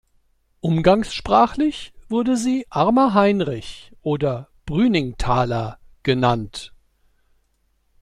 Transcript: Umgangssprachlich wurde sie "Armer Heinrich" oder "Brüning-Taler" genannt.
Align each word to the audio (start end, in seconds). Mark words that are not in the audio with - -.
Umgangssprachlich 0.61 1.93
wurde 2.09 2.35
sie 2.35 2.65
"Armer 2.71 3.13
Heinrich" 3.13 3.91
oder 4.01 4.49
"Brüning-Taler" 4.65 5.77
genannt. 6.01 6.73